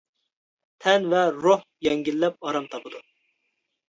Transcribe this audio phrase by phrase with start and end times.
[0.85, 3.03] تەن ۋە روھ يەڭگىللەپ ئارام تاپىدۇ.